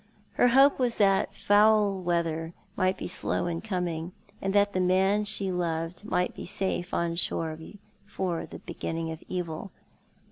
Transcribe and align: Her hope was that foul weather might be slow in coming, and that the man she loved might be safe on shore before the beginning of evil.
Her 0.33 0.47
hope 0.47 0.79
was 0.79 0.95
that 0.95 1.35
foul 1.35 2.01
weather 2.01 2.55
might 2.75 2.97
be 2.97 3.07
slow 3.07 3.45
in 3.45 3.61
coming, 3.61 4.13
and 4.41 4.51
that 4.55 4.73
the 4.73 4.79
man 4.79 5.25
she 5.25 5.51
loved 5.51 6.03
might 6.03 6.33
be 6.33 6.47
safe 6.47 6.91
on 6.91 7.13
shore 7.13 7.55
before 7.55 8.47
the 8.47 8.57
beginning 8.57 9.11
of 9.11 9.21
evil. 9.27 9.71